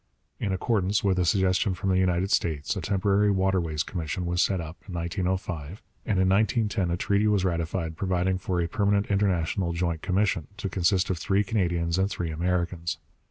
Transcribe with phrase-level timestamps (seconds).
[0.39, 4.59] In accordance with a suggestion from the United States a temporary Waterways Commission was set
[4.59, 10.01] up (1905); and in 1910 a treaty was ratified providing for a permanent International Joint
[10.01, 12.97] Commission, to consist of three Canadians and three Americans.